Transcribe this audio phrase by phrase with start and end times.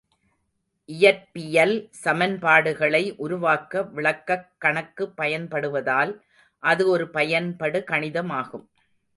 [0.89, 6.13] இயற்பியல் சமன்பாடுகளை உருவாக்க விளக்கக் கணக்கு பயன்படுவதால்,
[6.63, 8.65] அது ஒரு பயன்படு கணிதமாகும்.